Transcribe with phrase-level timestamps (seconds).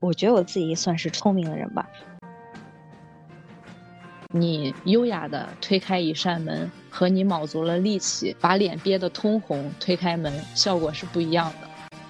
[0.00, 1.86] 我觉得我自己算是聪明的人吧。
[4.32, 12.00] 你优雅的推开一扇门，和你卯足了力气把脸憋得通红推开门，效果是不一样的。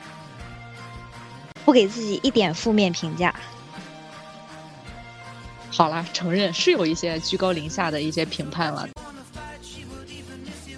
[1.64, 3.34] 不给自己一点负面评价。
[5.70, 8.88] 好了，承认是有一些居高临下的一些评判了。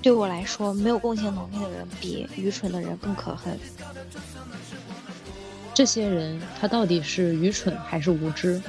[0.01, 3.59] 对我来说，没有共情能力的人比愚蠢的人更可恨。
[5.75, 8.61] 这些人，他到底是愚蠢还是无知？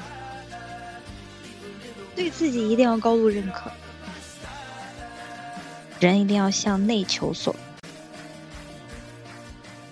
[2.15, 3.69] 对自己一定要高度认可，
[5.99, 7.53] 人一定要向内求索。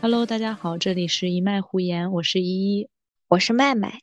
[0.02, 2.90] Hello，大家好，这里是一脉胡言，我是依依，
[3.28, 4.00] 我是麦麦。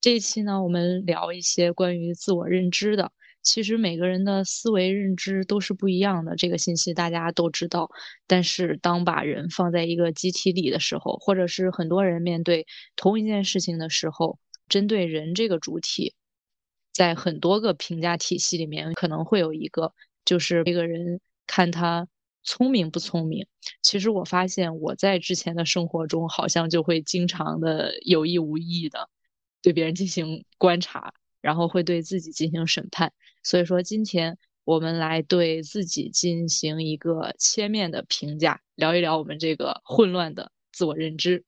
[0.00, 3.10] 这一期呢，我们聊一些关于自我认知的。
[3.44, 7.90] 其实每个人的思维认知都是不一样的，这个信息大家都知道。
[8.26, 16.14] 但是当把人放在一个集体里的时候，或者是很多人面对同一件事情的时候，针对人这个主体。
[16.92, 19.92] 在很多个评价体系里面，可能会有一个，
[20.24, 22.06] 就是这个人看他
[22.44, 23.48] 聪明不聪明。
[23.82, 29.10] 其实我发现我在之前的生活中，好像就会经常的有意无意的
[29.60, 31.12] 对别人进行观察，
[31.44, 33.12] 然后会对自己进行审判。
[33.42, 41.44] 所以说，今天我们来对自己进行一个切面的评价，聊一聊我们这个混乱的自我认知。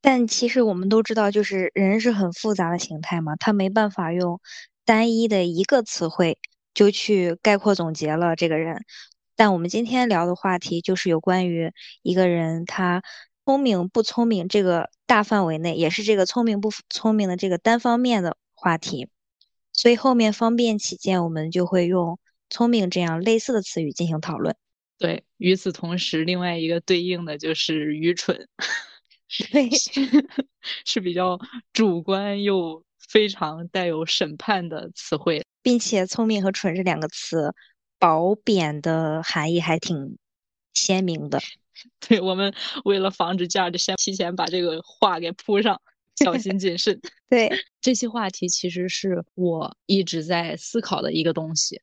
[0.00, 4.40] 但其实我们都知道，就是人是很复杂的形态嘛，他没办法用
[4.84, 6.38] 单一的一个词汇
[6.72, 8.84] 就去概括总结了这个人。
[9.34, 13.02] 但我们今天聊的话题就是有关于一个人他
[13.44, 19.08] 聪明不聪明这个大范围内，也是这个聪明不聪明的这个单方面的话题。
[19.76, 22.18] 所以后面方便起见，我们就会用
[22.50, 24.56] 聪明这样类似的词语进行讨论。
[24.98, 28.48] 对，与此同时，另外一个对应的就是愚蠢。
[29.50, 29.68] 对，
[30.84, 31.38] 是比较
[31.72, 37.52] 主观又非常带有审判的词汇，并且“聪明”和“蠢”这两个词
[37.98, 40.16] 褒贬的含义还挺
[40.74, 41.40] 鲜明的。
[42.08, 42.54] 对我们
[42.84, 45.82] 为了防止这样，就先提前把这个话给铺上，
[46.16, 47.00] 小心谨慎。
[47.28, 47.50] 对，
[47.80, 51.80] 这些话题其实是我一直在思考的一个东西，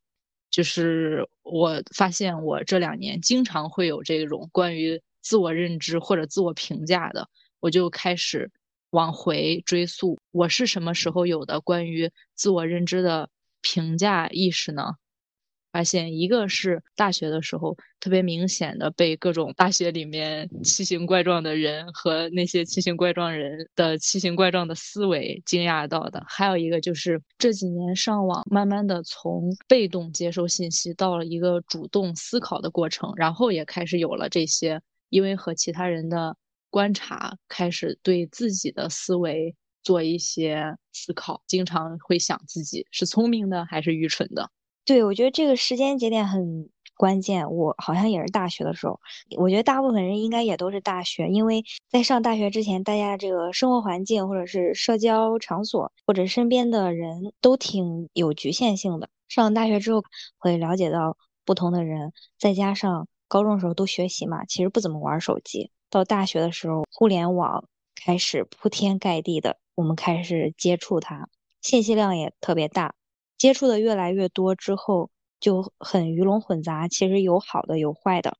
[0.50, 5.02] 就是我发现我这两年经常会有这种关于。
[5.26, 7.30] 自我认知或者自我评价的，
[7.62, 8.52] 我就开始
[8.90, 13.30] 往回追溯，我是什么时候有的关于自我认知的
[13.62, 14.96] 评价意识呢？
[15.74, 34.80] 发现一个是大学的时候，特别明显的被各种大学里面奇形怪状的人和那些奇形怪状人的奇形怪状的思维惊讶到的，还有一个就是这几年上网，慢慢的从被动接收信息到了一个主动思考的过程，然后也开始有了这些。
[35.10, 36.36] 因为和其他人的
[36.70, 44.50] 观察，开始对自己的思维做一些思考，经常会想自己是聪明的还是愚蠢的。
[44.86, 47.50] 对，我觉得这个时间节点很关键。
[47.52, 49.00] 我好像也是大学的时候，
[49.38, 59.10] 我觉得大部分人应该也都是大学，因为在上大学之前，大家这个生活环境或者是社交场所或者身边的人都挺有局限性的。
[59.30, 60.04] 上了大学之后，
[60.38, 63.08] 会了解到不同的人，再加上。
[63.30, 65.72] 高中的时候都学习嘛，其实不怎么玩手机。
[65.90, 71.28] 到大学的时候，互联网开始铺天盖地的，我们开始接触它，
[71.60, 72.94] 信息量也特别大。
[73.38, 78.38] 接触的越来越多之后，就很鱼龙混杂，其实有好的有坏的，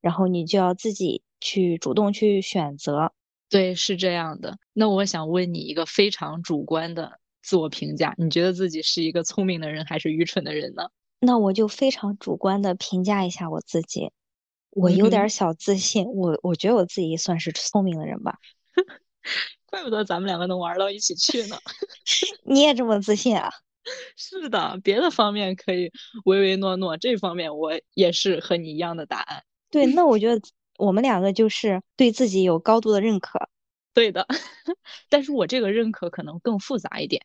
[0.00, 3.12] 然后你就要自己去主动去选择。
[3.48, 4.58] 对，是这样的。
[4.72, 10.88] 那我想问你一个非常主观的自我评价：你觉得自己是一个聪明的人还是愚蠢的人呢？
[11.20, 14.10] 那我就非常主观的评价一下我自己。
[14.70, 18.38] 我有点小自信，我我觉得我自己算是聪明的人吧，
[19.66, 21.58] 怪不得咱们两个能玩到一起去呢。
[22.44, 23.52] 你也这么自信啊？
[24.16, 25.90] 是的，别的方面可以
[26.24, 29.42] 唯唯诺诺，这方面我也是和你一样的答案。
[29.70, 30.40] 对，那我觉得
[30.78, 33.48] 我们两个就是对自己有高度的认可。
[33.94, 34.26] 对的，
[35.08, 37.22] 但是我这个认可可能更复杂一点。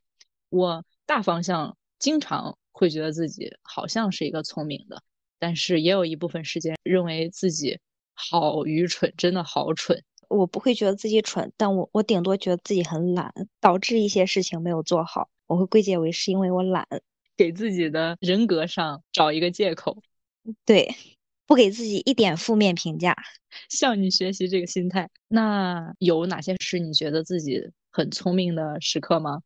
[0.50, 5.02] 我大方向经常会觉得自己好像是一个聪明的。
[5.40, 7.80] 但是也有一部分时间认为自己
[8.16, 10.04] 好愚蠢，真的好蠢。
[10.30, 13.32] 我不会觉得自己蠢，但我我顶多觉得自己很懒，
[13.62, 15.30] 导致一些事情没有做好。
[15.48, 16.86] 我会归结为是因为我懒，
[17.36, 20.02] 给自己的人格上找一个借口。
[20.66, 20.94] 对，
[21.46, 23.16] 不给自己一点负面评价，
[23.70, 25.10] 向你学习这个心态。
[25.28, 27.62] 那有哪些是你觉得自己
[27.92, 29.42] 很聪明的时刻吗？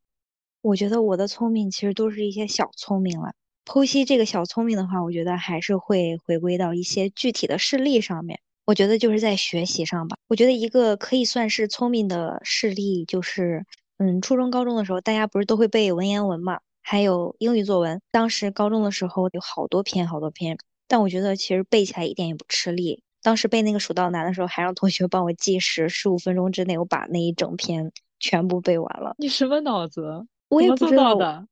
[0.62, 3.34] 我觉得我的聪明其实都是一些小聪明了。
[3.66, 8.40] 剖析这个小聪明的话，我觉得还是会回归到一些具体的事例上面。
[8.66, 10.18] 我觉得就是在学习上吧。
[10.28, 13.66] 我觉得一个可以算是聪明的事例，就是
[14.02, 18.02] 嗯，初中、高中的时候，大家不是都会背文言文嘛，还有英语作文。
[18.10, 20.58] 当时高中的时候有好多篇，好多篇，
[20.88, 23.04] 但我觉得其实背起来一点也不吃力。
[23.22, 29.14] 当时背那个《蜀道难》的时候，还让同学帮我计时，十五分钟之内我把那一整篇全部背完了。
[29.20, 30.26] 你什么脑子？
[30.50, 31.46] 我也不知道的。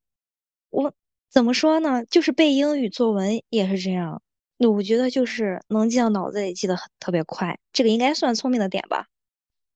[0.70, 0.92] 我
[1.30, 2.04] 怎么说呢？
[2.06, 4.22] 就是背英语作文也是这样。
[4.58, 7.60] 那我觉得就是能记到脑子里，记得很特别快。
[7.72, 9.06] 这个应该算聪明的点吧？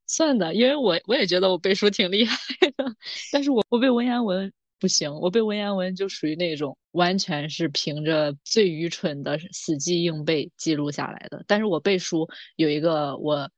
[0.06, 2.36] 算的，因为我我也觉得我背书挺厉害
[2.76, 2.84] 的，
[3.32, 11.42] 但是我我背文言文不行，我背文言文就属于那种完全是凭着最愚蠢的死记硬背记录下来的。
[11.46, 13.50] 但是我背书有一个我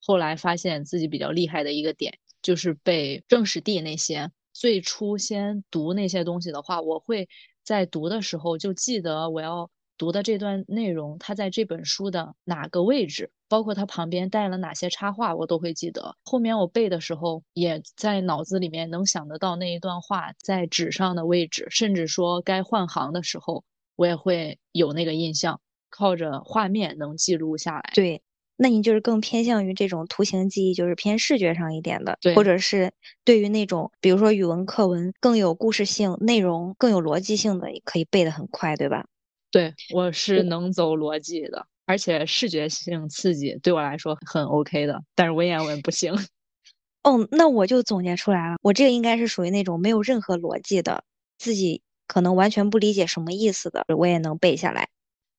[0.00, 4.30] 后来发现自己比较厉害的一个点，就是背正史地那些。
[4.52, 7.28] 最初先读那些东西的话，我会
[7.62, 9.70] 在读的时候就记得我要
[10.00, 16.16] 读的这段内容，它在这本书的哪个位置，包括它旁边带了哪些插画，我都会记得。
[16.24, 23.62] 后面我背的时候，也在脑子里面能想得到那一段话在纸上的位置，甚至说该换行的时候，
[23.94, 25.60] 我也会有那个印象，
[25.90, 27.90] 靠着画面能记录下来。
[27.94, 28.22] 对。
[28.56, 32.92] 那你就是更偏向于这种图形记忆，就是偏视觉上一点的，或者是
[33.24, 39.06] 对于那种，比如说语文课文更有故事性、内容更有逻辑性的，可以背得很快，对吧？
[39.50, 46.14] 对，我是能走逻辑的，而且视觉性刺激对我来说很 OK 的，但是文言文不行。
[47.02, 51.02] 哦，那我就总结出来了，我这个应该是属于那种没有任何逻辑的，
[51.38, 54.88] 自己可能完全不理解什么意思的，我也能背下来。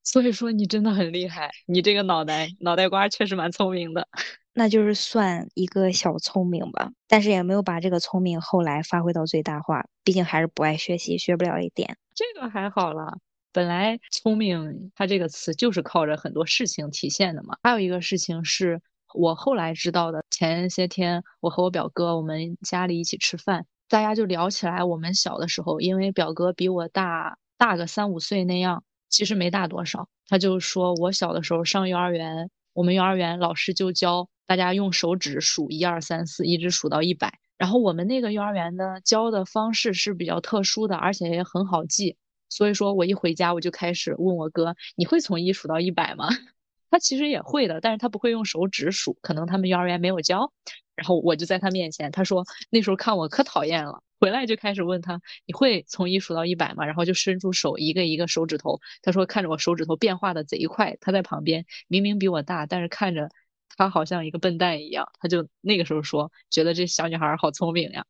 [0.04, 4.08] 所以说你真的很厉害，你这个脑袋脑袋瓜确实蛮聪明的，
[4.54, 11.96] 那就是算一个小聪明吧，但是也没有把这个聪明后来发挥到最大化，毕竟还是不爱学习，学不了一点。
[12.16, 13.19] 这个还好了，
[13.51, 17.57] 本来聪明它这个词就是靠着很多事情体现的嘛。
[17.63, 18.81] 还有一个事情是
[19.13, 28.83] 我后来知道的，前些天我和我表哥我们家里一起吃饭，大家就聊起来我们小的时候，因为表哥比我大大个三五岁那样。
[29.09, 37.38] 其实没大多少，他就说我小的时候上幼儿园，我们幼儿园老师就教大家用手指数一二三四，一直数到一百。
[37.57, 42.15] 然后我们那个幼儿园呢，教的方式是比较特殊的，而且也很好记。
[42.51, 46.27] 所以说我一回家我就开始问我哥，你会从一数到一百吗？
[46.92, 50.51] 他其实也会的，但是他不会用手指数，可能他们幼儿园没有教。
[50.94, 54.03] 然后我就在他面前，他说那时候看我可讨厌了。
[54.19, 56.86] 回来就开始问他，你会从一数到一百吗？
[56.86, 58.80] 然后就伸出手，一个一个手指头。
[59.01, 63.30] 他说看着我手指头变化的贼快，他在旁边明明比我大，但是看着
[63.77, 65.09] 他好像一个笨蛋一样。
[65.19, 68.06] 他就那个时候说，觉得这小女孩好聪明呀。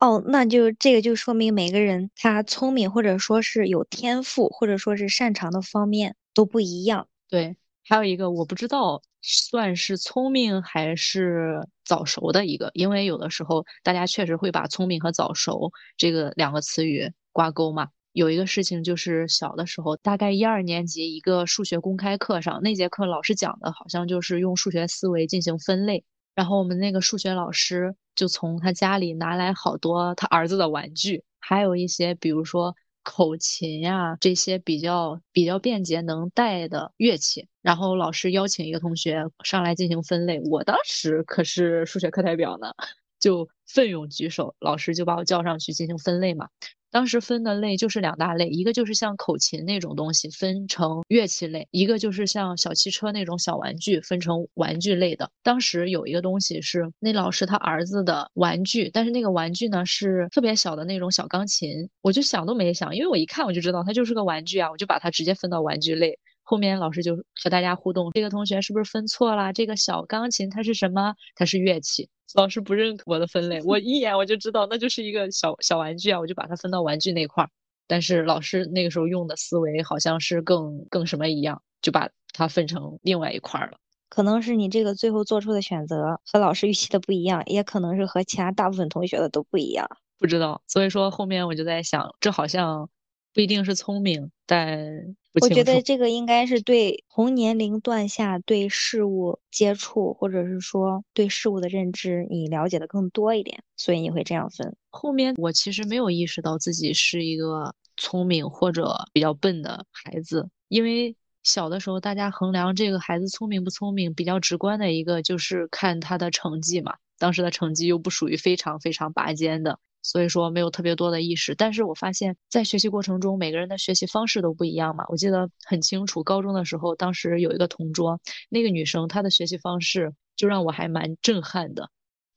[0.00, 7.08] 哦，那就这个就说明每个人他聪明或者说是有天赋或者说是擅长的方面都不一样。
[7.28, 7.56] 对。
[7.90, 17.88] 还有一个我不知道算是聪明还是早熟的一个，因为有的时候大家确实会把聪明和早熟这个两个词语挂钩嘛。
[18.12, 26.04] 有一个事情就是小的时候，大概一二年级一个数学公开课上，那节课老师讲的好像就是用数学思维进行分类，
[26.38, 32.76] 然后我们那个数学老师就从他家里拿来好多他儿子的玩具，还有一些比如说。
[33.04, 40.42] 口琴呀，这些比较比较便捷能带的乐器，然后老师邀请一个同学上来进行分类。
[40.50, 42.74] 我当时可是数学课代表呢，
[43.20, 46.48] 就奋勇举手，老师就把我叫上去进行分类嘛。
[46.90, 55.30] 当时分的类就是两大类，一个就是像口琴那种东西分成乐器类，一个就是像小汽车那种小玩具分成玩具类的。
[55.42, 66.18] 当时有一个东西是那老师他儿子的玩具，但是那个玩具呢是特别小的那种小钢琴，我就想都没想，因为我一看我就知道它就是个玩具啊，我就把它直接分到玩具类。
[66.50, 69.52] 后面老师就和大家互动，这个同学是不是分错了？
[69.52, 71.14] 这个小钢琴它是什么？
[71.34, 72.08] 它是乐器。
[72.34, 77.50] 老师不认可我的分类，我一眼我就知道那就是一个小小玩具啊，我就把它分到玩具那块儿。
[77.86, 83.76] 但是老师那个时候用的思维好像是更更什么一样，就把它分成另外一块儿了。
[84.08, 89.86] 可能是你这个最后做出的选择和老师预期的不一样，也可能是和其他大部分同学的都不一样。
[90.18, 92.88] 不知道，所以说后面我就在想，这好像。
[93.34, 104.76] 不一定是聪明，但我觉得这个应该是对同年龄段下对事物接触，或者是说对事物的认知，你了解的更多一点，所以你会这样分。
[104.90, 116.94] 后面我其实没有意识到自己是一个聪明或者比较笨的孩子，因为小的时候大家衡量这个孩子聪明不聪明，比较直观的一个就是看他的成绩嘛。
[117.18, 119.78] 当时的成绩又不属于非常非常拔尖的。
[120.10, 125.04] 所以说没有特别多的意识，但是我发现，在学习过程中，每个人的学习方式都不一样嘛。
[125.08, 131.90] 我记得很清楚，高中的时候，当时有一个同桌，那个女生她的学习方式就让我还蛮震撼的。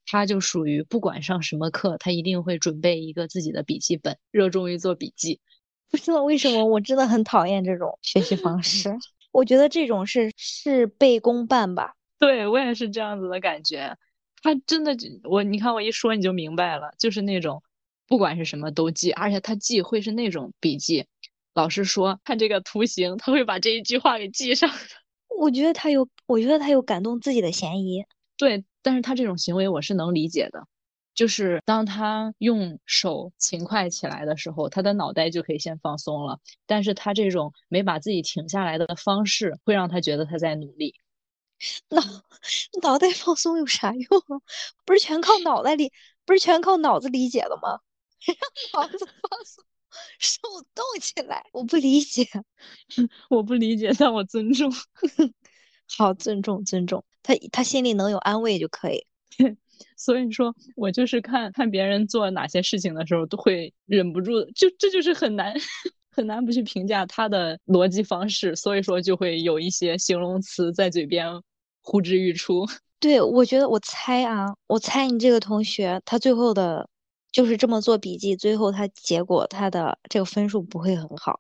[0.05, 5.39] 她就属于不管上什么课，她一定会准备一个自己的笔记本，热衷于做笔记。
[5.89, 8.93] 不知道为什么，我真的很讨厌这种学习方式。
[9.31, 11.93] 我觉得这种是事倍功半吧。
[12.19, 13.95] 对我也是这样子的感觉。
[14.41, 17.61] 他真的，我你看我一说你就明白了，就是那种
[18.07, 21.05] 不管是什么都记，而且他记会是那种笔记。
[21.53, 24.69] 老师说看这个图形，他会把这一句话给记上。
[25.39, 28.05] 我觉得他有，我觉得他有感动自己的嫌疑。
[28.37, 30.65] 对，但是他这种行为我是能理解的，
[31.13, 36.39] 就是当他用手勤快起来的时候，他的脑袋就可以先放松了。
[36.65, 40.95] 但是他这种没把自己停下来的方式，会让他觉得他在努力。
[41.89, 42.01] 脑
[42.81, 44.39] 脑袋放松有啥用啊？
[44.85, 45.91] 不是全靠脑袋里，
[46.25, 47.79] 不是全靠脑子理解的吗？
[48.73, 49.63] 让脑子放松。
[50.19, 50.39] 手
[50.73, 52.25] 动起来，我不理解，
[53.29, 54.71] 我不理解，但我尊重。
[55.97, 59.05] 好，尊重，尊重他，他心里能有安慰就可以。
[59.97, 65.53] 所以说，我就是看看别人做哪些事情的时候，都会忍不住，就这就是很难
[66.11, 68.55] 很难不去评价他的逻辑方式。
[68.55, 71.27] 所以说，就会有一些形容词在嘴边
[71.81, 72.65] 呼之欲出。
[72.99, 76.87] 对，我觉得我猜啊，我猜你这个同学他最后的。
[77.33, 81.39] 就是这么做笔记，最后他结果他的这个分数不会很好。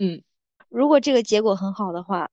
[0.00, 0.20] 嗯，
[0.68, 2.28] 如果这个结果很好的话，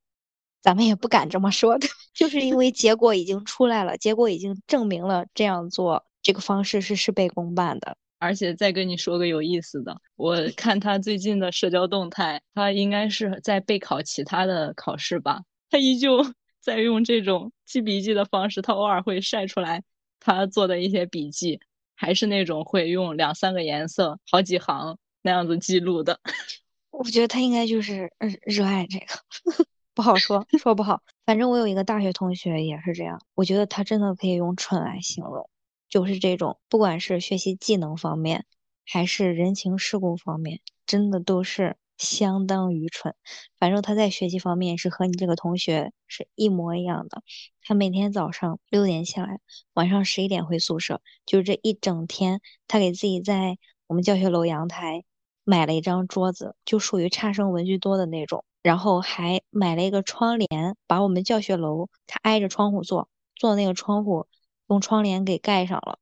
[0.63, 7.96] 咱们也不敢这么说的， 就是因为结果已经出来了，结果已经证明了这样做这个方式是事倍功半的。
[8.17, 16.25] 而且再跟你说个有意思的，我看他最近的社交动态，他应该是在备考其他的考试吧，他依旧
[16.60, 19.84] 在用这种记笔记的方式，他偶尔会晒出来
[20.20, 21.60] 他做的一些笔记。
[22.01, 26.18] 还是那种会用两三个颜色、好几行那样子记录的。
[26.92, 28.10] 我觉得他应该就是
[28.46, 31.01] 热爱这个， 不好说，说不好。
[31.25, 35.50] 反正我有一个大学同学也是这样，我觉得他真的可以用蠢来形容，
[35.89, 38.46] 就是这种，不管是学习技能方面，
[38.86, 41.75] 还是人情世故方面，真的都是。
[42.00, 43.13] 相当愚蠢，
[43.60, 47.22] 反正他在学习方面是和你这个同学是一模一样的。
[47.62, 49.39] 他每天早上六点起来，
[49.74, 55.03] 晚上十一点回宿舍，就这一整天，他给自己在我们教学楼阳台
[55.44, 64.27] 买了一张桌子，就属于差生文具多的那种，然后还买了一个窗帘，把我们教学楼他挨着窗户坐，坐那个窗户
[64.70, 66.00] 用窗帘给盖上了，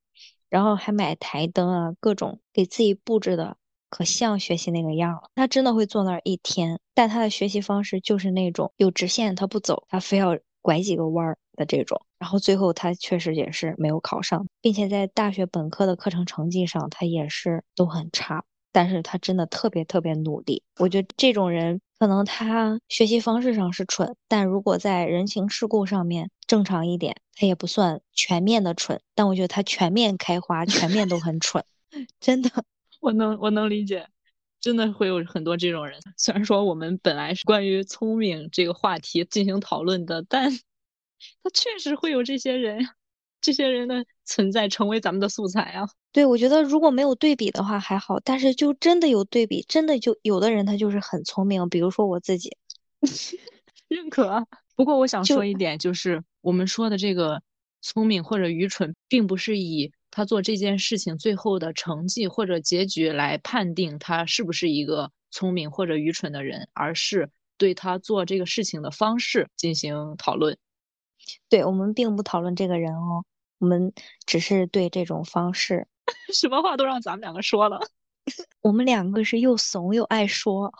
[0.48, 3.58] 然后还买台灯啊，各种给自己布置的。
[3.98, 12.00] 可像学习那个样了，他真的会坐那儿一天，但他的学习方式就是那种有直线他不走，他非要拐几个弯儿的这种。
[12.20, 18.44] 然后最后他确实也是没有考上，并且在大学本科的课程成绩上他也是都很差。
[18.72, 20.62] 但是他真的特别特别努力。
[20.77, 29.01] 我觉得这种人可能他学习方式上是蠢，但如果在人情世故上面正常一点，他也不算全面的蠢。
[29.16, 31.66] 但我觉得他全面开花，全面都很蠢，
[32.22, 32.63] 真的。
[33.00, 34.08] 我能我能理解，
[34.60, 36.00] 真的会有很多这种人。
[36.18, 40.51] 虽然说我们本来是关于聪明这个话题进行讨论的，但
[41.44, 42.88] 他确实会有这些人，
[43.42, 45.88] 这些人的存在成为咱们的素材啊。
[46.12, 52.58] 对，我觉得如果没有对比的话还好，但是就真的有对比，真的就有的人他就是很聪明，比如说我自己，
[53.88, 54.48] 认可。
[54.75, 57.42] 不过我想说一点，就是我们说的这个
[57.82, 59.92] 聪明或者愚蠢，并不是以。
[60.18, 70.58] 他做这件事情最后的成绩或者结局来判定他是不是一个聪明或者愚蠢的人，而是对他做这个事情的方式进行讨论。
[71.50, 73.26] 对我们并不讨论这个人哦，
[73.60, 73.94] 我们
[74.26, 75.86] 只是对这种方式。
[76.34, 77.80] 什么话都让咱们两个说了，
[78.62, 80.74] 我们两个是又怂又爱说，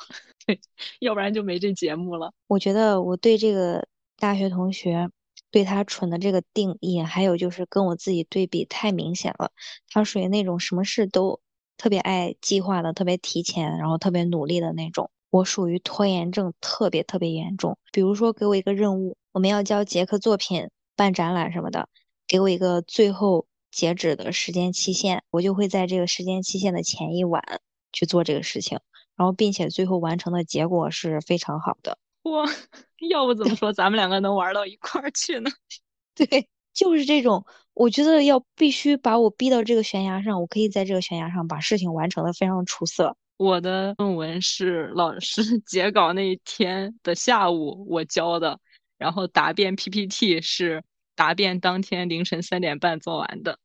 [0.48, 0.60] 对，
[0.98, 2.34] 要不然就没这节目了。
[2.48, 5.08] 我觉得我对这个大学同学。
[5.52, 9.52] 对他蠢的这个定义，还有就是跟我自己对比太明显了。
[9.90, 11.40] 他属于那种什么事都
[11.78, 15.10] 特别爱计划的，特别提前，然后特别努力的那种。
[15.30, 17.78] 我属于拖延症特别特别严重。
[17.92, 21.90] 比如说给我一个任务，我们要交杰克作品、办展览什么的，
[22.28, 27.44] 给我一个最后截止的时间期限，我就会在这个时间期限的前一晚
[27.92, 28.80] 去做这个事情，
[29.18, 31.98] 然后并且最后完成的结果是非常好的。
[32.32, 32.46] 哇，
[33.10, 35.50] 要不怎么说咱们两个能玩到一块儿去呢？
[36.16, 37.46] 对，就是这种。
[37.74, 43.16] 我觉得要必须把我逼到这个悬崖上，我可以在这个悬崖上把事情完成的非常出色。
[43.38, 48.60] 我的论文是老师 截稿那一天的下午我交的，
[48.98, 50.84] 然后答辩 PPT 是
[51.16, 53.60] 答辩当天凌晨三点半做完的，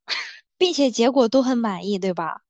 [0.58, 2.42] 并且结果都很满意，对吧？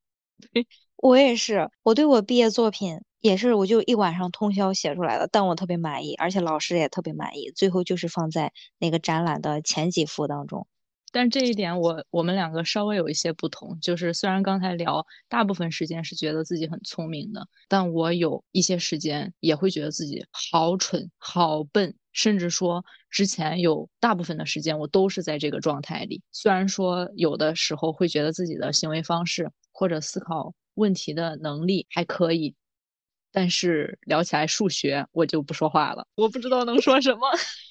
[0.53, 0.67] 对，
[1.03, 3.01] 我也是，我对我毕业作品。
[3.19, 7.51] 也是，我就一晚上通宵写出来的，但我特别满意，而且老师也特别满意。
[7.57, 10.69] 最后就是放在那个展览的前几幅当中，
[11.11, 26.23] 但这一点我我们两个稍微有一些不同，就是虽然刚才聊大部分时间是觉得自己很聪明的，但我有一些时间也会觉得自己好蠢、好笨，甚至说之前有大部分的时间我都是在这个状态里。
[26.31, 32.55] 虽然说有的时候会觉得自己的行为方式或者思考问题的能力还可以，
[33.31, 37.21] 但是聊起来数学我就不说话了，我不知道能说什么。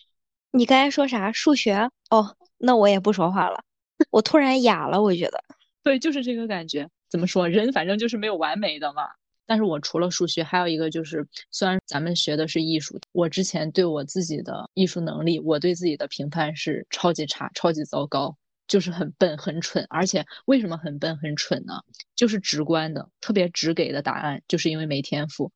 [0.51, 1.31] 你刚才说啥？
[1.31, 1.89] 数学？
[2.09, 2.35] 哦。
[2.63, 3.63] 那我也不说话了，
[4.11, 5.43] 我突然哑了，我觉得，
[5.81, 6.87] 对，就是这个感觉。
[7.09, 7.49] 怎么说？
[7.49, 9.01] 人反正就是没有完美的嘛。
[9.47, 18.37] 但是我除了数学，还有一个就是，虽然咱们学的是艺术，我之前对我自己的艺术能力，我对自己的评判是超级差、超级糟糕，
[18.71, 19.85] 就是很笨、很蠢。
[19.89, 21.73] 而且为什么很笨、很蠢呢？
[22.15, 25.51] 就是直观的、特别直给的答案，就是因为没天赋。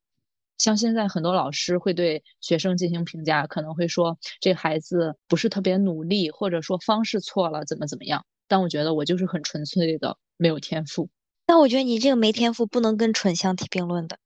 [0.58, 8.26] 像现在很多老师会对学生进行评价，可能会说这孩子不是特别努力，或者说方式错了，怎么怎么样。
[8.50, 11.10] 但我觉得我就是很纯粹的没有天赋。
[11.46, 14.20] 但我觉得你这个没天赋不能跟蠢相提并论的。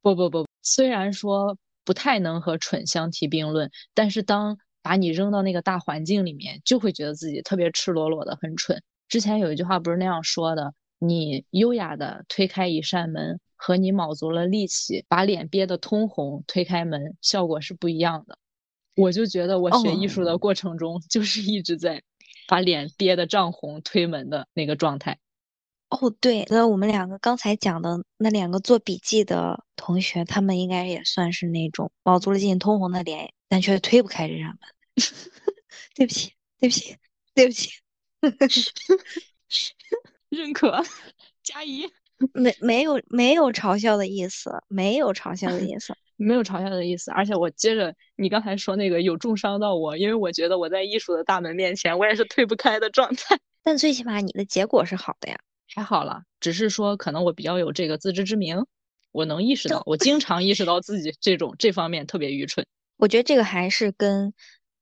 [0.00, 8.82] 不不不，虽然说不太能和蠢相提并论，但是当把你扔到那个大环境里面，就会觉得自己特别赤裸裸的很蠢。
[9.08, 13.40] 之前有一句话不是那样说的：你优雅的推开一扇门。
[13.64, 18.36] 和你卯足了力气把脸憋得通红推开门，效果是不一样的。
[18.96, 22.02] 我就觉得我学艺术的过程中，就是一直在
[22.48, 25.20] 把脸憋得涨红推门的那个状态。
[25.90, 34.56] 哦，对，那我们两个刚才讲的那两个做笔记的同学，他们应该也算是那种卯足了劲通红的脸，但却推不开这扇门。
[35.94, 36.96] 对不起，对不起，
[37.34, 37.70] 对不起。
[40.30, 40.82] 认可，
[41.42, 41.86] 加一。
[42.32, 47.10] 没没有没有嘲笑的意思，没有嘲笑的意思，没有嘲笑的意思。
[47.12, 53.38] 而且我接着你刚才说那个有重伤到我，因为我觉得我在艺术的大门面前，我也是推不开的状态。
[53.62, 55.38] 但最起码你的结果是好的呀，
[55.74, 56.22] 还好了。
[56.40, 58.64] 只是说可能我比较有这个自知之明，
[59.10, 62.64] 我能意识到，我经常意识到自己这种这方面特别愚蠢。
[62.96, 64.32] 我觉得这个还是跟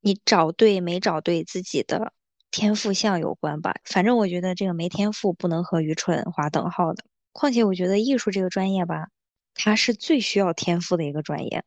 [0.01, 2.13] 你找对没找对自己的
[2.51, 3.75] 天赋项有关吧。
[3.85, 7.05] 反正我觉得这个没天赋不能和愚蠢划等号的。
[7.33, 9.09] 况且我觉得艺术这个专业吧，
[9.55, 11.65] 它是最需要天赋的一个专业，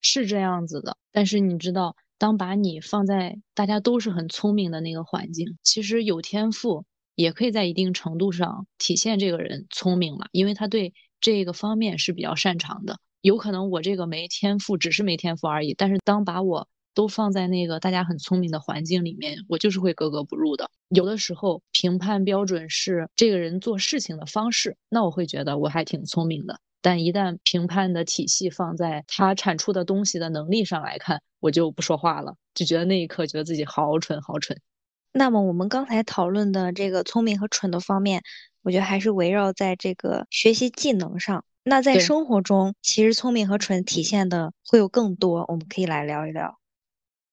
[0.00, 0.96] 是这样子的。
[1.12, 6.84] 但是你知道，当把你放在大家都是很聪明的那个环境，其实有天赋
[7.16, 13.00] 也可以在一定程度上体现这个人聪明嘛，因为他对这个方面是比较擅长的。
[13.22, 15.74] 有可能我这个没天赋，只是没天赋而已。
[15.74, 20.70] 但是当把我都放在那个大家很聪明的环境里面，我就是会格格不入的。
[20.88, 26.58] 有的时候评判标准是这个人做事情的方式，那我会觉得我还挺聪明的。
[26.82, 34.58] 但一旦评判的体系放在他产出的东西的能力上来看，我就不说话了，就觉得那一刻觉得自己好蠢好蠢。
[35.12, 38.22] 那么我们刚才讨论的这个聪明和蠢的方面，
[38.62, 41.44] 我觉得还是围绕在这个学习技能上。
[41.62, 46.58] 那在生活中，其实聪明和蠢体现的会有更多，我们可以来聊一聊。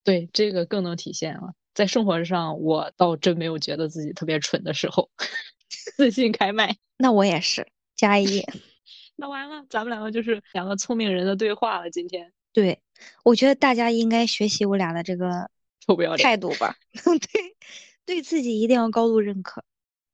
[0.04, 5.10] 对这个更能体现了，在生活上我倒真没有觉得自己特别蠢的时候，
[5.96, 6.76] 自信开麦。
[6.96, 8.44] 那我也是加一。
[9.16, 11.90] 那完了，咱们两个就是两个聪明人的对话了。
[11.90, 12.80] 今天，对，
[13.24, 15.50] 我觉得大家应该学习我俩的这个
[15.84, 16.76] 臭不要脸态度吧。
[16.92, 17.56] 对，
[18.06, 19.64] 对自己一定要高度认可。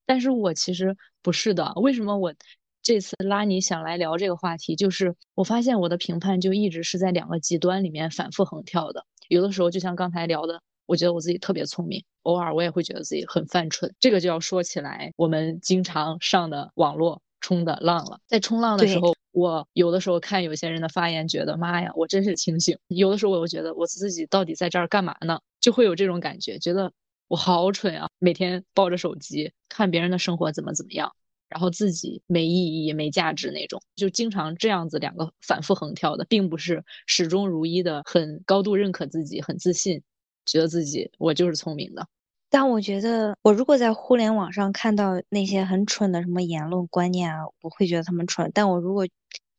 [0.07, 1.72] 但是我其实不是的。
[1.77, 2.35] 为什么我
[2.84, 4.76] 这次拉你想来聊这个话题？
[4.76, 9.06] 就是我发现我的评判就一直是在两个极端里面反复横跳的。
[9.28, 13.94] 有的时候就像刚才聊的，我觉得我自己特别聪明，偶尔我也会觉得自己很犯蠢。
[13.98, 18.20] 这个就要说起来，我们经常上的网络冲的浪了。
[18.26, 25.40] 在冲浪的时候，我有的时候看有些人的发言，觉得妈呀，我真是清醒；有的时候我又觉得我自己到底在这儿干嘛呢？
[25.58, 26.92] 就会有这种感觉，觉得
[27.28, 28.08] 我好蠢啊！
[28.18, 31.10] 每天抱着手机看别人的生活怎么怎么样。
[31.48, 40.02] 然后自己没意义、没价值那种，就经常这样子两个反复横跳的，并不是始终如一的，很高度认可自己、很自信，
[40.46, 42.07] 觉得自己我就是聪明的。
[42.50, 48.50] 但我觉得，我如果在互联网上看到那些很蠢的什么言论观念啊，我会觉得他们蠢。
[48.54, 49.09] 但我如果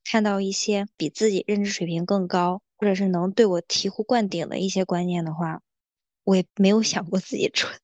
[0.04, 5.62] 看到一些比自己认知水平更高，或者是能对我醍醐灌顶的一些观念的话，
[6.24, 7.78] 我也没有想过自己蠢。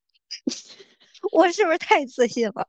[1.33, 2.67] 我是不是太自信了？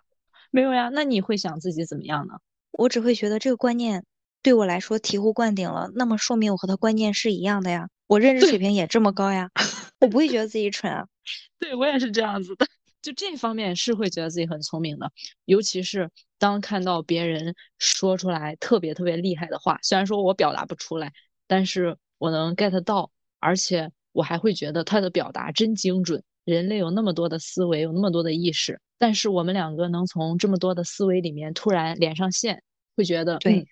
[0.53, 2.35] 没有呀，那你会想自己怎么样呢？
[2.73, 4.05] 我只会觉得这个观念
[4.43, 9.51] 对我来说醍醐灌顶了，那么说明我和他观念是一样的呀，我认知水平也这么高呀，
[9.99, 11.07] 我不会觉得自己蠢啊。
[11.59, 12.67] 对我也是这样子的，
[13.01, 15.11] 就这方面是会觉得自己很聪明的，
[15.47, 21.13] 尤其是当看到别人说出来特别特别厉害的话，虽然说我表达不出来，
[21.47, 23.11] 但是我能 get 到，
[23.41, 32.63] 而且我还会觉得他的表达真精准，人类有那么多的思维，有那么多的意识，但是我们两个能从这么多的思维里面突然连上线，
[32.97, 33.67] 会觉得对，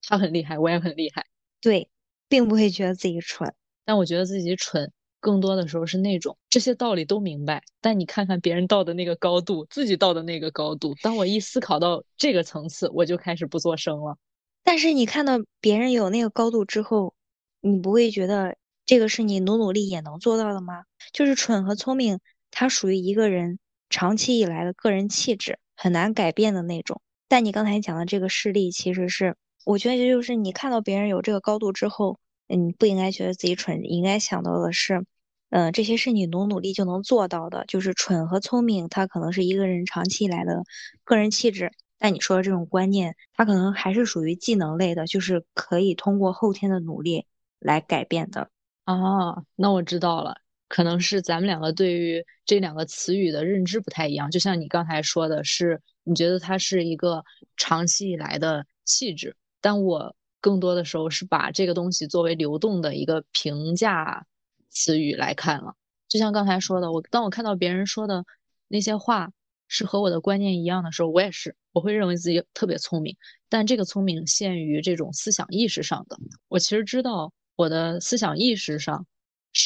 [0.00, 1.26] 他很厉害，我也很厉害，
[1.60, 1.90] 对，
[2.28, 3.52] 并不会觉得自己蠢。
[3.84, 14.16] 但我觉得自己蠢，更多的时候是那种这些道理都明白，但你看看别人到的那个高度，自己到的那个高度，当我一思考到这个层次，我就开始不做声了。
[14.62, 17.12] 但是你看到别人有那个高度之后，
[17.60, 20.84] 你不会觉得这个是你努努力也能做到的吗？
[21.12, 22.20] 就是蠢和聪明，
[22.52, 23.58] 它属于一个人
[23.90, 27.00] 长期以来的个人气质，很难改变的那种。
[27.28, 32.18] 但你刚才讲的这个事例，其实是我觉得就是你看到别人有这个高度之后。
[32.48, 35.04] 嗯，不应该觉得自己蠢，应该想到的是，
[35.50, 37.64] 嗯，这些是你努努力就能做到的。
[37.66, 40.62] 就是蠢和聪明，它可能是一个人长期以来的
[41.02, 41.72] 个人气质。
[41.98, 47.26] 但你说的这种观念，它可能还是属于技能类的，就是可以通过后天的努力
[47.58, 48.48] 来改变的。
[48.84, 50.36] 啊，那我知道了，
[50.68, 54.30] 可能是咱们两个对于这两个词语的认知不太一样。
[54.30, 57.24] 就像你刚才说的是，你觉得它是一个
[57.56, 60.14] 长期以来的气质，但我。
[60.38, 64.24] 更多的时候是把这个东西作为流动的一个评价
[64.68, 65.74] 词语来看了。
[66.06, 68.24] 就像刚才说的，我当我看到别人说的
[68.68, 69.32] 那些话
[69.66, 73.16] 是和我的观念一样的时候，我也是，我会认为自己特别聪明。
[73.48, 76.16] 但这个聪明限于这种思想意识上的。
[76.46, 79.04] 我其实知道我的思想意识上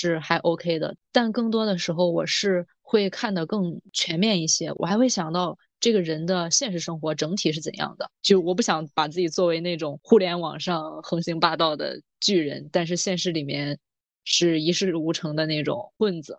[0.00, 4.72] 是还 OK 的，但更多的时候我是会看得更全面一些。
[4.76, 5.58] 我还会想到。
[5.82, 8.10] 这个人的现实生活整体是怎样的？
[8.20, 13.78] 就我不想把自己作为那种互联网上横行霸道的巨人，但是现实里面
[14.22, 16.38] 是一事无成的那种混子。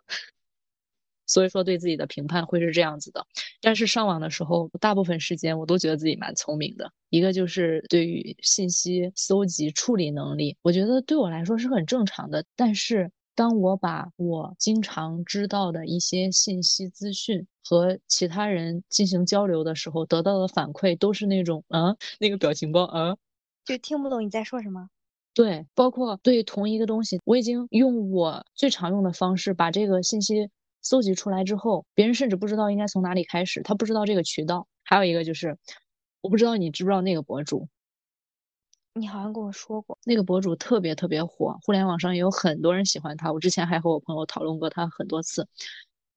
[1.26, 3.26] 所以说，对自己的评判会是这样子的。
[3.62, 6.92] 但是上网的时候，大部分时间我都觉得自己蛮聪明的。
[7.10, 12.46] 一个就是对于信息搜集处理能力，我觉得对我来说是很正常的。
[12.56, 13.12] 但是。
[13.34, 23.18] 当我把我经常知道的一些信息资讯和其他人进行交流的时候，得到的反馈都是那种啊，那个表情包啊，
[23.66, 24.90] 就听不懂你在说什么。
[25.34, 30.50] 对，包括对同一个东西，我已经用我最常用的方式把这个信息
[30.82, 34.68] 搜集出来之后，别人甚至不知道应该从哪里开始，他不知道这个渠道。
[34.84, 35.58] 还有一个就是，
[36.20, 37.70] 我不知道你知不知道那个博主。
[38.94, 43.32] 你好像跟我说过，那个博主特别特别火，互联网上也有很多人喜欢他。
[43.32, 45.48] 我之前还和我朋友讨论过他很多次，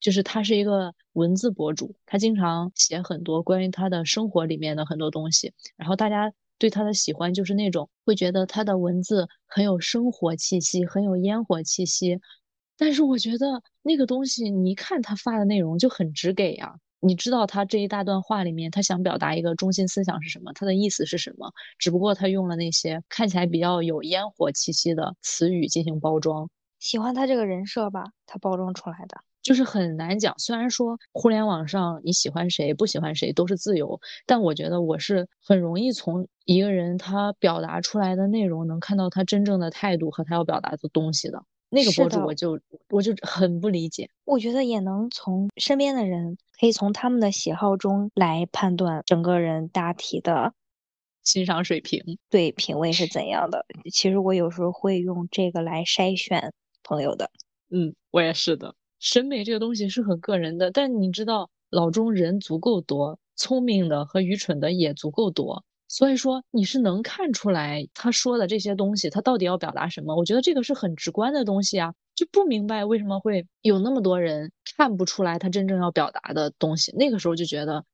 [0.00, 5.52] 就是他是一个文字博主，他经常写很多关于他的生活里面的很多东西。
[5.76, 12.20] 然后大家对他的喜欢就是那种会觉得他的文字很有生活气息，很有烟火气息。
[12.76, 16.74] 但是我觉得那个东西，你一看他发的内容就很直给呀。
[17.04, 20.52] 你知道他这一大段话里面，他想表达一个中心思想是什么？
[20.54, 21.52] 他的意思是什么？
[21.78, 26.48] 只不过他用了那些看起来比较有烟火气息的词语进行包装。
[26.78, 30.34] 喜欢他这个人设吧，他包装出来的就是很难讲。
[30.38, 41.42] 虽然说互联网上你喜欢谁不喜欢谁都是自由，但我觉得我是很容易从一个人他表达出来的内容能看到他真正的态度和他要表达的东西的。
[41.74, 42.58] 那个博主我就
[42.88, 50.54] 我就很不理解，我觉得也能从身边的人，可以从他们的喜好中来判断整个人大体的
[51.22, 53.66] 欣赏水平，对品味是怎样的。
[53.92, 57.30] 其实我有时候会用这个来筛选朋友的。
[57.70, 58.74] 嗯，我也是的。
[59.00, 65.64] 审美这个东西是很个人的，但你知道，老中人足够多，聪明的和愚蠢的也足够多。
[65.96, 70.16] 所以说你是能看出来他说的这些东西，他到底要表达什么？
[70.16, 76.90] 我觉得这个是很直观的东西啊，就不明白为什么会有那么多人看不出来他真正要表达的东西。
[76.96, 77.84] 那个时候就觉得，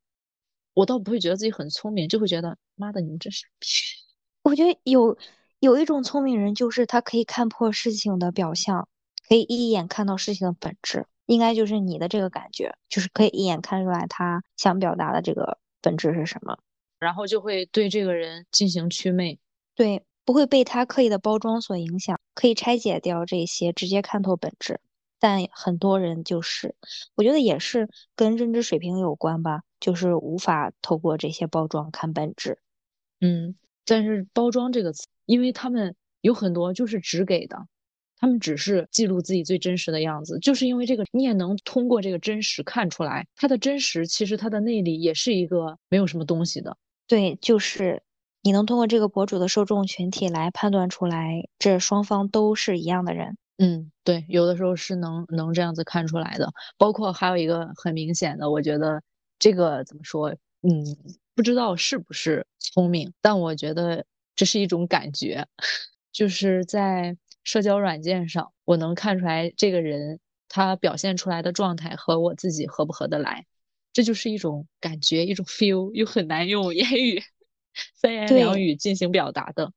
[0.73, 3.69] 我倒不会觉得自己很聪明，就会觉得妈的，你们真傻逼。
[4.45, 5.19] 我觉得有
[5.59, 8.89] 有一种聪明人，就是他可以看破事情的表象，
[9.29, 11.05] 可以一眼看到事情的本质。
[11.27, 16.59] 应该就是你的这个感觉，就是可以一眼看出来他想表达的这个本质是什么。
[17.01, 19.39] 然后就会对这个人进行祛魅，
[19.75, 24.79] 对，不会被他刻意的包装所影响，可以拆解掉这些，直接看透本质。
[25.19, 26.75] 但很多人就是，
[27.15, 32.59] 我觉得也是跟认知水平有关吧，就是无法透过这些包装看本质。
[33.21, 37.59] 嗯，但是包装这个词，因为他们有很多就是只给的，
[38.19, 46.77] 他们只是记录自己最真实的样子，就是因为这个，你也能通过这个真实看出来，他的真实其实他的内里也是一个没有什么东西的。
[47.11, 48.05] 对，就是
[48.41, 53.37] 你能通过这个博主的受众群体来判断出来，这双方都是一样的人。
[53.59, 56.53] 嗯，对，有的时候是能能这样子看出来的。
[56.79, 59.03] 包括还有一个很明显的，我觉得
[59.41, 60.31] 这个怎么说？
[60.63, 60.97] 嗯，
[61.35, 65.49] 不知道是不是聪明，但我觉得这是一种感觉，
[66.13, 73.47] 就是在社交软件上，我能看出来这个人他表现出来的状态和我自己合不合得来，
[73.93, 77.23] 这就是一种感觉，一种 feel，又很难用言语、
[77.95, 79.73] 三言两语进行表达的，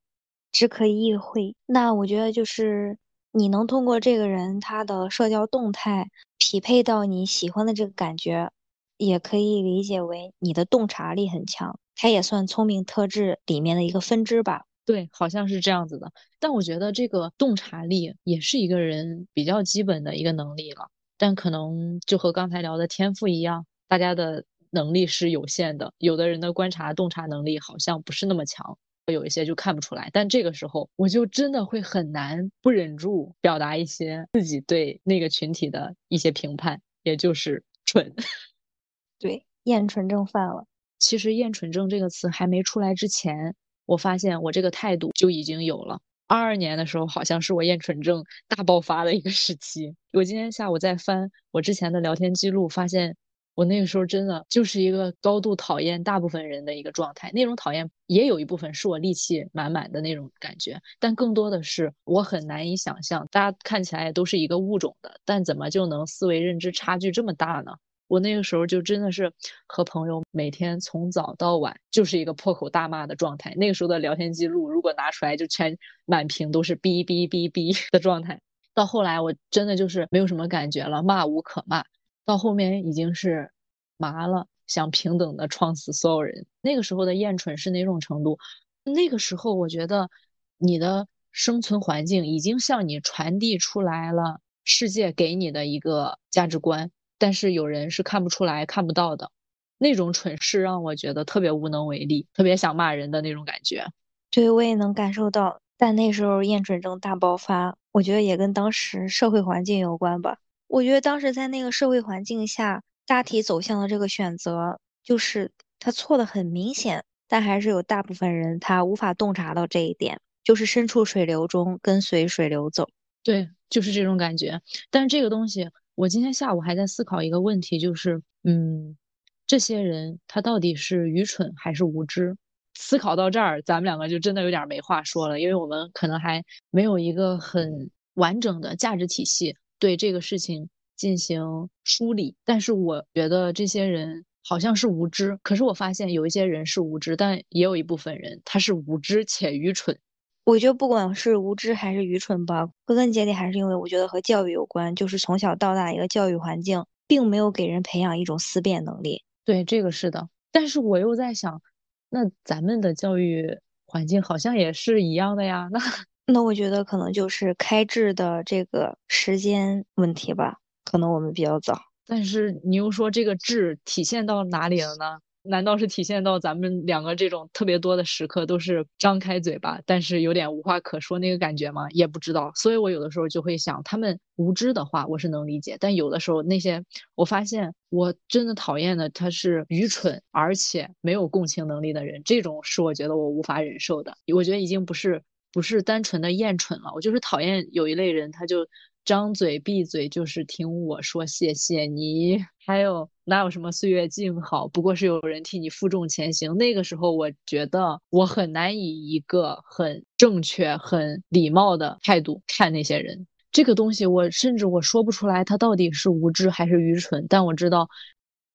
[0.51, 1.55] 只可意会。
[1.65, 2.97] 那我觉得就是
[3.31, 8.51] 你能通过这个人他的社交动态匹配到你喜欢的这个感觉，
[8.97, 14.65] 也可以理解为你的洞察力很强，他也算聪明特质里面的一个分支吧。
[14.85, 16.11] 对，好像是这样子的。
[16.39, 20.89] 但我觉得这个洞察力也是一个人比较基本的一个能力了。
[21.17, 25.93] 但可能就和刚才聊的天赋一样，大家的能力是有限的。
[25.99, 28.75] 有的人的观察、洞察能力好像不是那么强，
[29.05, 30.09] 有一些就看不出来。
[30.11, 38.15] 但这个时候，我就真的会很难不忍住表达一些自己对那个群体的一些评判，也就是蠢。
[39.19, 40.65] 对，厌蠢症犯了。
[40.97, 43.53] 其实“厌蠢症”这个词还没出来之前。
[43.85, 45.99] 我发现我这个态度就已经有了。
[46.25, 49.93] 二二年的时候，好像是我厌蠢症大爆发的一个时期。
[50.13, 53.15] 我今天下午在翻我之前的聊天记录，发现
[53.55, 57.31] 我那个时候真的就是一个高度讨厌大部分人的一个状态。
[57.33, 67.73] 那种讨厌也有一部分是我戾气满满的那种感觉，但更多的是我很难以想象，大家看起来都是一个物种的，但怎么就能思维认知差距这么大呢？
[68.07, 69.31] 我那个时候就真的是
[69.65, 73.55] 和朋友每天从早到晚就是一个破口大骂的状态。
[73.55, 78.39] 那个时候的聊天记录如果拿出来，就全满屏都是哔哔哔哔的状态。
[78.75, 81.83] 到后来我真的就是没有什么感觉了，骂无可骂。
[82.25, 83.51] 到后面已经是
[83.97, 86.45] 麻了，想平等的撞死所有人。
[86.61, 88.37] 那个时候的厌蠢是哪种程度？
[88.83, 90.09] 那个时候我觉得
[90.57, 96.91] 你的生存环境已经向你传递出来了世界给你的一个价值观。
[97.17, 99.31] 但是有人是看不出来、看不到的，
[99.77, 103.85] 那种蠢事让我觉得特别无能为力，特别想骂人的那种感觉。
[104.29, 105.61] 对，我也能感受到。
[105.77, 110.37] 但那时候厌蠢症大爆发，我觉得也跟当时社会环境有关吧。
[110.73, 122.89] 我觉得当时在那个社会环境下，大体走向的这个选择，就是他错的很明显，但还是有大部分人他无法洞察到这一点，就是身处水流中，跟随水流走。
[123.21, 124.59] 对，就是这种感觉。
[124.89, 125.69] 但是这个东西。
[125.93, 128.97] 我今天下午还在思考一个问题，就是，嗯，
[129.45, 132.35] 这些人他到底是愚蠢还是无知？
[132.73, 142.37] 思考到这儿，咱们两个就真的有点没话说了，因为我们可能还没有一个很完整的价值体系对这个事情进行梳理。
[142.45, 149.99] 但是我觉得这些人好像是无知，可是我发现有一些人是无知，但也有一部分人他是无知且愚蠢。
[150.45, 159.21] 我觉得不管是无知还是愚蠢吧，归根结底还是因为我觉得和教育有关，就是从小到大一个教育环境，并没有给人培养一种思辨能力。
[159.43, 160.29] 对，这个是的。
[160.49, 161.61] 但是我又在想，
[162.09, 165.67] 那咱们的教育环境好像也是一样的呀。
[165.73, 165.79] 那
[166.25, 171.81] 那我觉得可能就是开智的这个时间问题吧，可能我们比较早。
[172.07, 175.19] 但是你又说这个智体现到哪里了呢？
[175.45, 181.85] 难道是体现到咱们两个这种特别多的时刻都是张开嘴巴，但是有点无话可说那个感觉吗？
[181.91, 182.53] 也不知道。
[182.55, 186.81] 所以我有的时候就会想，他们无知的话，我是能理解；但有的时候那些
[187.15, 194.15] 我发现我真的讨厌的，他是愚蠢而且没有共情能力的人，这种是我觉得我无法忍受的。
[194.33, 195.21] 我觉得已经不是
[195.53, 198.67] 不是单纯的厌蠢了，我就是讨厌有一类人，他就。
[199.05, 206.55] 张嘴闭嘴就是听我说谢谢你， 还有哪有什么岁月静好，不过是有人替你负重前行。
[206.55, 213.27] 那个时候，我觉得我很难以一个很正确、很礼貌的态度看那些人。
[213.51, 217.25] 这个东西，我甚至我说不出来，他到底是无知还是愚蠢。
[217.27, 217.89] 但我知道，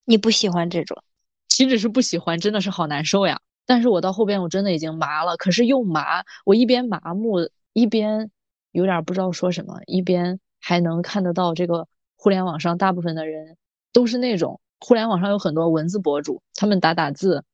[0.06, 0.96] 你不喜欢这种，
[1.48, 3.38] 岂止是不喜欢，真的是好难受呀。
[3.68, 5.36] 但是我到后边，我真的已经麻了。
[5.36, 8.32] 可是又麻，我一边麻木，一边。
[8.72, 13.56] 有点不知道说什么，一边还能看得到这个互联网上大部分的人
[13.92, 17.44] 都是那种互联网上有很多文字博主，他们打打字，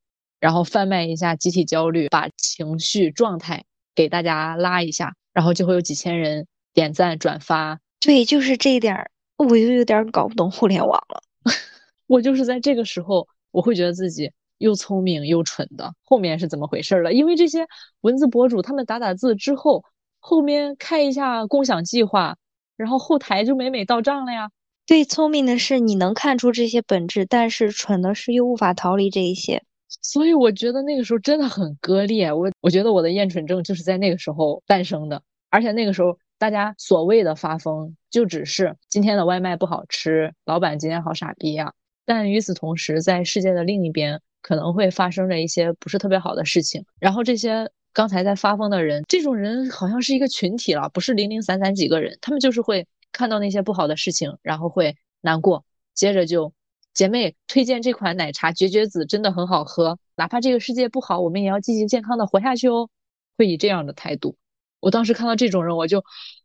[0.40, 7.80] 然后贩卖一下集体焦虑，把情绪状态给大家拉一下，然后就会有几千人点赞转发。
[8.00, 11.22] 对，就是这一点，我就有点搞不懂互联网了。
[12.08, 14.32] 我就是在这个时候，我会觉得自己
[14.64, 15.94] 又聪明又蠢的。
[16.02, 17.12] 后面是怎么回事了？
[17.12, 17.66] 因为这些
[18.00, 19.84] 文字博主他们打打字之后。
[20.26, 22.38] 后面开一下共享计划，
[22.78, 24.50] 然后后台就美美到账了呀。
[24.86, 29.62] 最聪明的是你能看出这些本质，但是蠢的是又无法逃离这一些。
[30.00, 32.32] 所以我觉得那个时候真的很割裂。
[32.32, 41.74] 我我觉得我的厌蠢症就是在那个时候诞生的，而且那个时候大家所谓的发疯，就只是今天的外卖不好吃，老板今天好傻逼呀。
[42.06, 47.70] 但与此同时，在世界的另一边，可能会发生着一些不是特别好的事情，然后这些。
[47.96, 56.52] 刚才在发疯的人，这种人好像是一个群体了，不是零零散散几个人，他们就是会看到那些不好的事情，然后会难过，接着就
[56.92, 62.90] 姐妹推荐这款奶茶绝绝子真的很好喝，哪怕这个世界不好，我们也要积极健康的活下去哦，
[63.38, 64.34] 会以这样的态度。
[64.80, 66.02] 我当时看到这种人，我就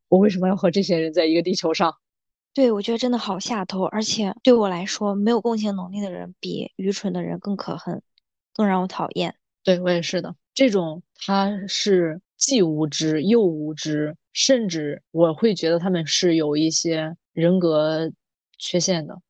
[0.08, 1.96] 我为什么要和这些人在一个地球上？
[2.54, 8.02] 对，我觉得真的好下头，而且对我来说，没有共情能力的人比愚蠢的人更可恨，
[8.54, 9.36] 更让我讨厌。
[9.64, 18.12] 对我也是的，这种他是既无知又无知，甚至我会觉得他们是有一些人格
[18.58, 19.22] 缺陷的，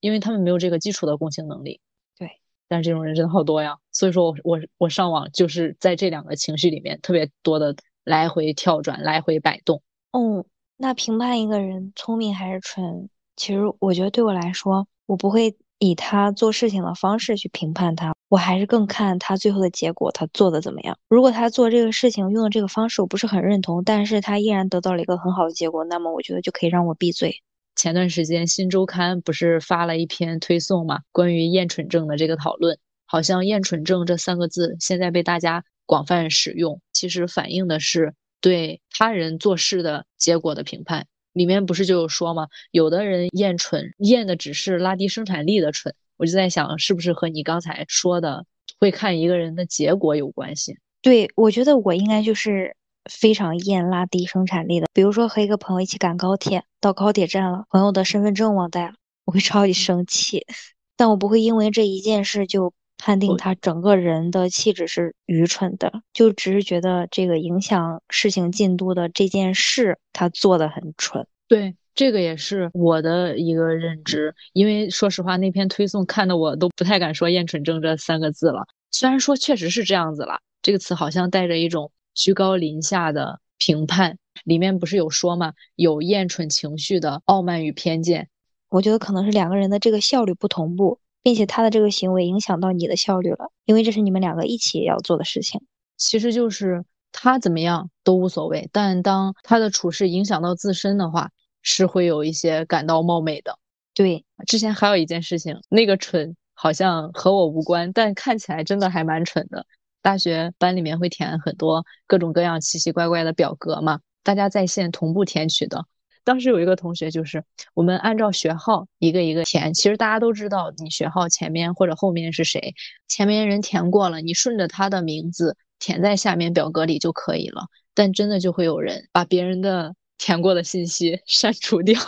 [0.00, 1.80] 因为他们没有这个基础的共情能力。
[2.18, 2.30] 对，
[2.68, 9.82] 但是这种人真的好多呀，所以说我我我上网就是在这两个情绪里面特别多的来回跳转，来回摆动。
[10.12, 10.44] 哦。
[10.78, 20.98] 那评判一个人聪明还是蠢，其实我觉得对我来说，我不会以他做事情的方式去评判他，我还是更看他最后的结果，他做的怎么样。
[21.08, 27.42] 如果他做这个事情用的这个方式我不是很认同，但是他依然得到了一个很好的结果，那么我觉得就可以让我闭嘴。
[27.74, 38.14] 前段时间新周刊不是发了一篇推送嘛，关于厌蠢症的这个讨论，好像厌蠢症这三个字现在被大家广泛使用，其实反映的是。
[38.40, 42.48] 对他人做事的结果的评判，里面不是就有说吗？
[42.70, 45.94] 有的人厌蠢，厌的只是拉低生产力的蠢。
[46.16, 48.46] 我就在想，是不是和你刚才说的
[48.78, 50.78] 会看一个人的结果有关系？
[51.02, 52.76] 对，我觉得我应该就是
[53.10, 54.86] 非常厌拉低生产力的。
[54.92, 58.94] 比如说和一个朋友一起赶高铁，到高铁站了，朋友的身份证忘带了，
[59.24, 60.46] 我会 超级生气，
[60.96, 62.72] 但我不会因为这一件事就。
[62.98, 71.26] 判定他整个人的气质是愚蠢的，就只是觉得这个影响事情进度的这件事他做的很蠢。
[71.48, 74.34] 对，这个也是我的一个认知。
[74.52, 78.66] 因为说实话，那篇推送看的我都不太敢说“厌蠢症”这三个字了。
[78.90, 84.18] 虽然说确实是这样子了，这个词好像带着一种居高临下的评判。
[84.44, 85.52] 里面不是有说吗？
[85.76, 88.28] 有厌蠢情绪的傲慢与偏见。
[88.68, 90.98] 我觉得可能是两个人的这个效率不同步。
[91.26, 95.60] 并且他的这个行为影响到你的效率了，因为这是你们两个一起要做的事情。
[95.96, 103.58] 其实就是他怎么样都无所谓，但当他的处事影响到自身的话，是会有一些感到冒昧的。
[103.92, 109.66] 对，之前还有一件事情，那个蠢好像和我无关，但看起来真的还蛮蠢的。
[110.02, 115.86] 大学班里面会填很多各种各样奇奇怪怪的表格嘛，大家在线同步填取的。
[116.26, 119.72] 当时有一个同学，就是我们按照学号一个一个填。
[119.72, 122.74] 其实大家都知道，你学号前面或者后面是谁，
[123.06, 127.66] 前面人填过了，你顺着他的名字填在下面表格里就可以了。
[127.94, 132.00] 但真的就会有人把别人的填过的信息 删除掉。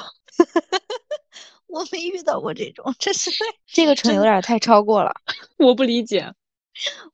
[1.69, 3.31] 我没遇到过这种，这是
[3.73, 5.13] 这个蠢有点太超过了。
[5.59, 6.33] 我不理解，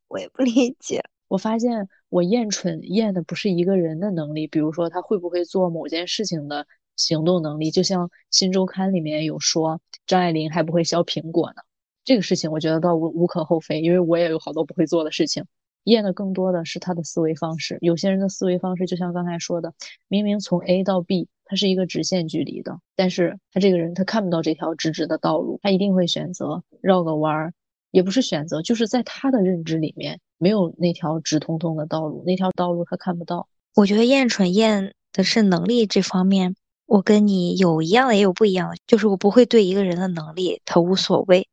[0.09, 1.05] 我也不理解。
[1.29, 6.67] 我发现我验蠢验的不是一个人的能力，比如说他会不会做某件事情的。
[6.97, 11.63] 行动能力，就像《新周刊》里面有说，张爱玲还不会削苹果呢。
[12.05, 15.45] 这个事情我觉得倒无无可厚非，因为我也有好多不会做的事情。
[15.85, 17.77] 验的更多的是他的思维方式。
[17.83, 19.75] 有些人的思维方式，就像刚才说的，
[20.09, 27.53] 明明从 A 到 B，它是一个直线距离的，但是他这个人他看不到这条直直的道路，他一定会选择绕个弯儿，
[27.91, 33.47] 也不是选择，就是在他的认知里面没有那条直通通的道路，那条道路他看不到。
[33.75, 36.57] 我觉得厌蠢厌的是能力这方面。
[36.87, 41.49] 我跟你有一样的，也有不一样的，就是我不会对一个人的能力他无所谓。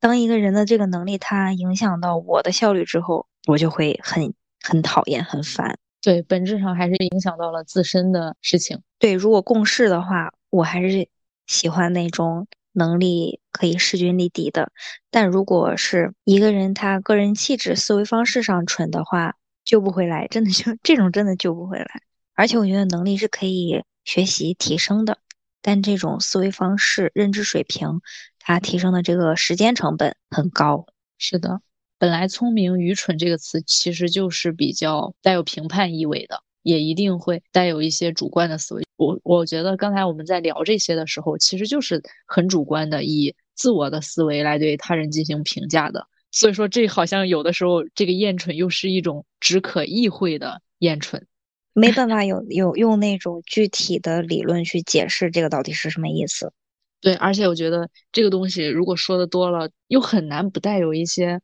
[0.00, 5.78] 当一个人的这个能力他影响到我的效率之后，我就会很很讨厌、很烦。
[6.00, 8.80] 对，本质上还是影响到了自身的事情。
[8.98, 11.08] 对，如果共事的话，我还是
[11.46, 14.70] 喜欢那种能力可以势均力敌的。
[15.10, 21.86] 但如果是一个人他个人气质、思维方式上蠢的话，救不回来，真的就 这种真的救不回来。
[22.34, 23.82] 而且我觉得能力是可以。
[24.08, 25.18] 学习提升的，
[25.60, 28.00] 但这种思维方式、认知水平，
[28.38, 30.86] 它提升的这个时间成本很高。
[31.18, 31.60] 是的，
[31.98, 38.82] 本来聪明、愚蠢这个词其实就是比较带有评判意味的，也一定会带有一些主观的思维。
[38.96, 46.06] 我我觉得刚才我们在聊这些的时候，其实就是很主观的，以自我的思维来对他人进行评价的。
[46.30, 51.26] 所以说，这好像有的时候，这个厌蠢又是一种只可意会的厌蠢。
[51.72, 56.52] 没办法有有用那种具体的理论去解释这个到底是什么意思。
[57.00, 61.40] 对，而且我觉得这个东西如果说的多了，又很难不带有一些，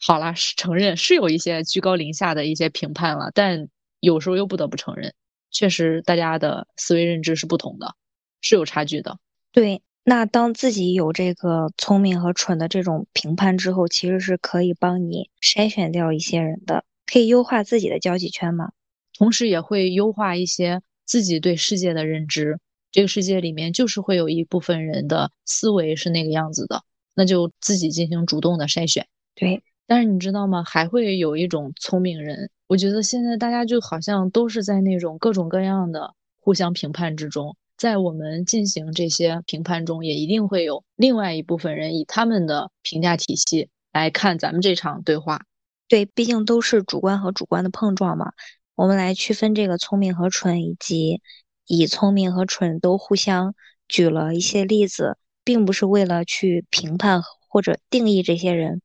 [0.00, 3.68] 好啦，是承认是有一些居高临下的一些评判了，但
[4.00, 5.14] 有时候又不得不承认，
[5.52, 7.94] 确实大家的思维认知是不同的，
[8.40, 9.16] 是有差距的。
[9.52, 18.72] 对，那当自己有这个聪明和蠢的这种评判之后，其实是可以帮你筛选掉一些人的，可以优化自己的交际圈吗？
[19.16, 22.58] 同时也会优化一些自己对世界的认知，
[22.90, 26.82] 这个世界里面就是会有一部分人的思维是那个样子的，
[27.14, 29.06] 那就自己进行主动的筛选。
[29.34, 30.64] 对，但是你知道吗？
[30.64, 37.56] 还会有一种聪明人，我觉得现在大家就好像都是在那种各种各样的互相评判之中。
[37.76, 45.42] 在我们进行这些评判中，也一定会有另外一部分人以他们的评价体系来看咱们这场对话。
[45.86, 48.32] 对，毕竟都是主观和主观的碰撞嘛。
[48.76, 51.22] 我们来区分这个聪明和蠢，以及
[51.66, 53.54] 以聪明和蠢都互相
[53.88, 58.82] 举了一些例子，并不是为了去评判或者定义这些人。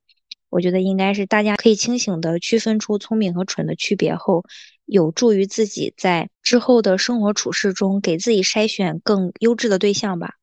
[0.50, 4.46] 我觉得应该是大家可以清醒的区分出聪明和蠢的区别后。
[4.86, 10.36] 有助于自己在之后的生活处事中给自己筛选更优质的对象吧。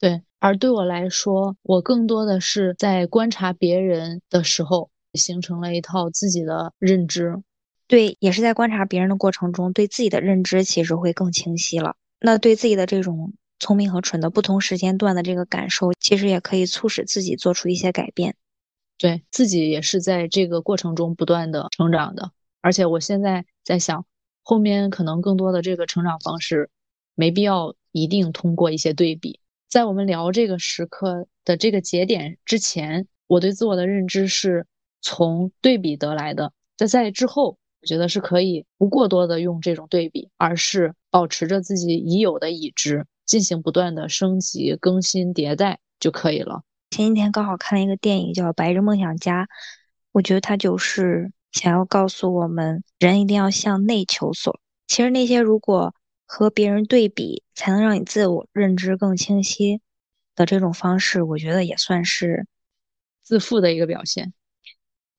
[0.00, 7.42] 对，而对我来说，我更多的是在观察别人的时候，形成了一套自己的认知。
[7.92, 11.94] 对，也是在观察别人的过程中，对自己的认知其实会更清晰了。
[12.18, 18.34] 那对自己的这种聪明和蠢的不同时间段的这个感受，其实也可以促使自己做出一些改变。
[18.96, 22.30] 对自己也是在这个过程中不断的成长的。
[22.62, 24.06] 而且我现在在想，
[24.42, 26.70] 后面可能更多的这个成长方式，
[27.14, 29.38] 没必要一定通过一些对比。
[29.68, 34.66] 在我们聊这个时刻的这个节点之前，我对自我的认知是
[35.02, 36.54] 从对比得来的。
[36.78, 46.62] 在在之后，我觉得是可以不过多的用这种对比，而是保持着自己已有的已知，进行不断的升级、更新、迭代就可以了。
[46.90, 49.44] 前几天刚好看了一个电影叫《白日梦想家》，
[50.12, 51.30] 我觉得它就是。
[51.52, 54.58] 想要告诉我们，人一定要向内求索。
[54.86, 59.82] 其实那些如果和别人对比，才能让你自我认知更清晰
[60.34, 62.46] 的这种方式，我觉得也算是
[63.22, 64.32] 自负的一个表现。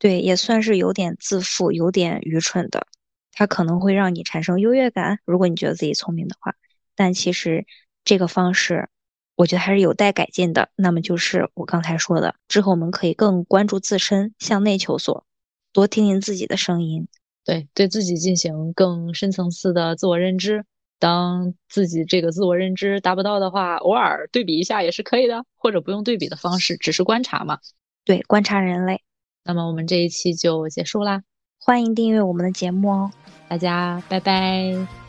[0.04, 2.88] 对，也算是有点自负，有点愚蠢的。
[3.32, 6.56] 它可能会让你产生优越感，如果你觉得自己聪明的话。
[6.94, 7.66] 但其实
[8.04, 8.90] 这个方式，
[9.38, 10.68] 我觉得还是有待改进的。
[10.76, 15.26] 那么就是我刚才说的，之后我们可以更关注自身，向内求索。
[15.72, 17.08] 多听听自己的声音，
[17.46, 20.66] 对，对自己进行更深层次的自我认知。
[21.00, 27.60] 当自己这个自我认知达不到的话，偶尔对比一下也是可以的，或者不用对比的方式，只是观察嘛。
[28.04, 29.02] 对，观察人类。
[29.46, 31.24] 那么我们这一期就结束啦，
[31.60, 33.12] 欢迎订阅我们的节目哦，
[33.48, 35.03] 大家拜拜。